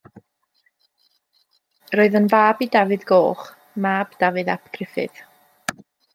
[1.99, 3.45] Roedd yn fab i Dafydd Goch,
[3.87, 5.23] mab Dafydd ap Gruffudd.